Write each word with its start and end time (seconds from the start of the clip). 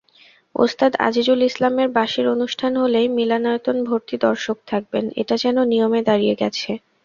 ওস্তাদ 0.55 0.91
আজিজুল 0.99 1.39
ইসলামের 1.43 1.89
বাঁশির 1.89 2.27
অনুষ্ঠান 2.27 2.71
হলেই 2.77 3.07
মিলনায়তনভর্তি 3.17 4.15
দর্শক 4.25 4.57
থাকবেন—এটা 4.67 5.35
যেন 5.37 5.57
নিয়মে 5.71 6.01
দাঁড়িয়ে 6.03 6.35
গেছে। 6.35 6.71